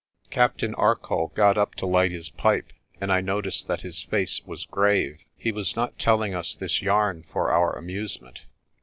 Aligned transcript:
Captain 0.31 0.73
Arcoll 0.79 1.27
got 1.35 1.59
up 1.59 1.75
to 1.75 1.85
light 1.85 2.09
his 2.11 2.31
pipe, 2.31 2.73
and 2.99 3.13
I 3.13 3.21
noticed 3.21 3.67
that 3.67 3.81
his 3.81 4.01
face 4.01 4.41
was 4.47 4.65
grave. 4.65 5.23
He 5.37 5.51
was 5.51 5.75
not 5.75 5.99
telling 5.99 6.33
us 6.33 6.55
this 6.55 6.81
yarn 6.81 7.21
for 7.31 7.51
our 7.51 7.73
amusement. 7.77 8.45